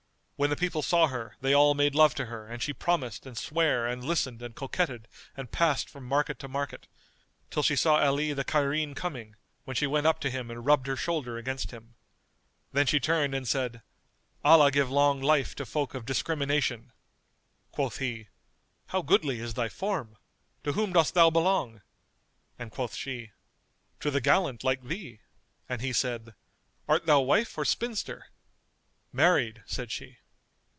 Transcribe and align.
When 0.37 0.49
the 0.49 0.55
people 0.55 0.81
saw 0.81 1.05
her, 1.05 1.35
they 1.41 1.53
all 1.53 1.75
made 1.75 1.93
love 1.93 2.15
to 2.15 2.25
her 2.25 2.47
and 2.47 2.63
she 2.63 2.73
promised 2.73 3.27
and 3.27 3.37
sware 3.37 3.85
and 3.85 4.03
listened 4.03 4.41
and 4.41 4.55
coquetted 4.55 5.07
and 5.37 5.51
passed 5.51 5.87
from 5.87 6.03
market 6.07 6.39
to 6.39 6.47
market, 6.47 6.87
till 7.51 7.61
she 7.61 7.75
saw 7.75 7.97
Ali 8.03 8.33
the 8.33 8.43
Cairene 8.43 8.95
coming, 8.95 9.35
when 9.65 9.75
she 9.75 9.85
went 9.85 10.07
up 10.07 10.19
to 10.21 10.31
him 10.31 10.49
and 10.49 10.65
rubbed 10.65 10.87
her 10.87 10.95
shoulder 10.95 11.37
against 11.37 11.69
him. 11.69 11.93
Then 12.71 12.87
she 12.87 12.99
turned 12.99 13.35
and 13.35 13.47
said 13.47 13.83
"Allah 14.43 14.71
give 14.71 14.89
long 14.89 15.21
life 15.21 15.53
to 15.57 15.63
folk 15.63 15.93
of 15.93 16.07
discrimination!" 16.07 16.91
Quoth 17.71 17.99
he, 17.99 18.29
"How 18.87 19.03
goodly 19.03 19.39
is 19.39 19.53
thy 19.53 19.69
form! 19.69 20.17
To 20.63 20.71
whom 20.73 20.91
dost 20.91 21.13
thou 21.13 21.29
belong?"; 21.29 21.81
and 22.57 22.71
quoth 22.71 22.95
she, 22.95 23.29
"To 23.99 24.09
the 24.09 24.21
gallant[FN#227] 24.21 24.63
like 24.63 24.81
thee;" 24.85 25.19
and 25.69 25.81
he 25.83 25.93
said, 25.93 26.33
"Art 26.87 27.05
thou 27.05 27.19
wife 27.21 27.55
or 27.59 27.63
spinster?" 27.63 28.29
"Married," 29.13 29.61
said 29.67 29.91
she. 29.91 30.17